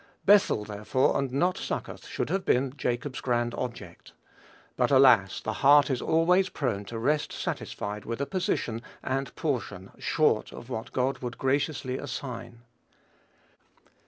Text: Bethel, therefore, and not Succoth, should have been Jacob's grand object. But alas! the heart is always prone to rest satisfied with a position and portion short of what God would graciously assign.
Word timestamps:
Bethel, 0.25 0.63
therefore, 0.65 1.15
and 1.15 1.31
not 1.31 1.59
Succoth, 1.59 2.07
should 2.07 2.31
have 2.31 2.43
been 2.43 2.73
Jacob's 2.75 3.21
grand 3.21 3.53
object. 3.53 4.13
But 4.75 4.89
alas! 4.89 5.39
the 5.39 5.53
heart 5.61 5.91
is 5.91 6.01
always 6.01 6.49
prone 6.49 6.85
to 6.85 6.97
rest 6.97 7.31
satisfied 7.31 8.03
with 8.03 8.19
a 8.19 8.25
position 8.25 8.81
and 9.03 9.35
portion 9.35 9.91
short 9.99 10.51
of 10.51 10.71
what 10.71 10.91
God 10.91 11.19
would 11.19 11.37
graciously 11.37 11.99
assign. 11.99 12.63